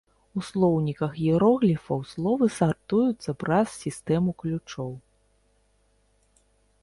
[0.39, 4.95] У слоўніках іерогліфаў словы сартуюцца праз сістэму ключоў.